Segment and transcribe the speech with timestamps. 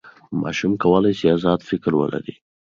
[0.41, 2.33] ماشوم کولی سي ازاد فکر ولري.